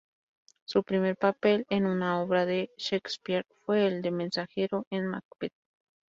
Su 0.65 0.81
primer 0.83 1.15
papel 1.15 1.67
en 1.69 1.85
una 1.85 2.19
obra 2.23 2.47
de 2.47 2.71
Shakespeare 2.75 3.45
fue 3.63 3.85
el 3.85 4.01
de 4.01 4.09
mensajero 4.09 4.87
en 4.89 5.05
"Macbeth". 5.05 5.53